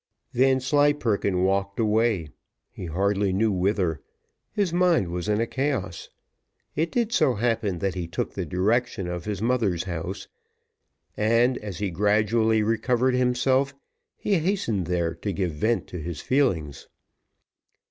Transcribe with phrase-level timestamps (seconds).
[0.33, 2.29] Vanslyperken walked away,
[2.71, 4.01] he hardly knew whither
[4.51, 6.09] his mind was a chaos.
[6.75, 10.27] It did so happen, that he took the direction of his mother's house,
[11.15, 13.75] and, as he gradually recovered himself,
[14.17, 16.87] he hastened there to give vent to his feelings.